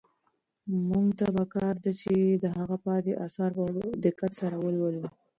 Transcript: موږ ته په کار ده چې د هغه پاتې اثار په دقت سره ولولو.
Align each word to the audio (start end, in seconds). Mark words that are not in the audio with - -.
موږ 0.87 1.05
ته 1.19 1.27
په 1.35 1.43
کار 1.55 1.75
ده 1.83 1.91
چې 2.01 2.13
د 2.43 2.45
هغه 2.57 2.77
پاتې 2.85 3.11
اثار 3.25 3.51
په 3.57 3.63
دقت 4.05 4.31
سره 4.41 4.55
ولولو. 4.63 5.05